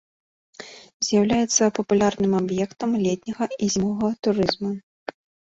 [1.07, 4.75] З'яўляецца папулярным аб'ектам летняга і зімовага турызму.